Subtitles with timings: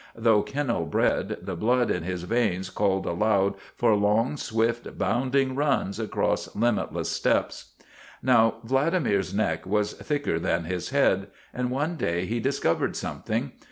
[0.15, 5.99] Though kennel bred, the blood in his veins called aloud for long, swift, bounding runs
[5.99, 7.73] across limitless steppes.
[8.23, 13.51] Now Vladimir's neck was thicker than his head, and one day he discovered something.